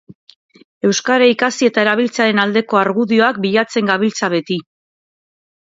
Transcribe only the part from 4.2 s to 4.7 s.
beti.